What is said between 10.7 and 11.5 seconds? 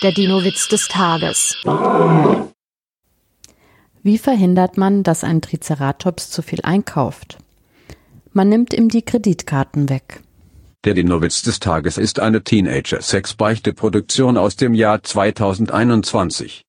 Der Dino-Witz